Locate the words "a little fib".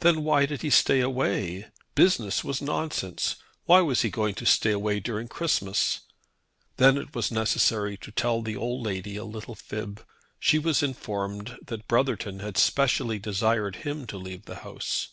9.16-10.04